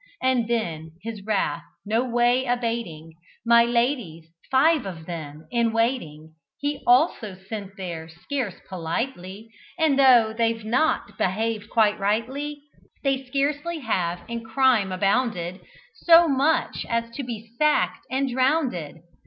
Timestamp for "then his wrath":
0.47-1.61